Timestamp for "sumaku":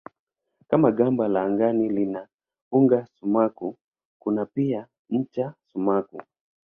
3.15-3.67, 5.69-6.17